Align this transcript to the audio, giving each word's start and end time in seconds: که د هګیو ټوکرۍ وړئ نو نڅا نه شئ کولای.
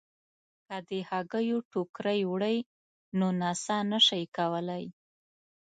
که 0.67 0.77
د 0.87 0.89
هګیو 1.09 1.57
ټوکرۍ 1.71 2.21
وړئ 2.31 2.57
نو 3.17 3.27
نڅا 3.41 3.77
نه 3.91 3.99
شئ 4.07 4.23
کولای. 4.35 4.85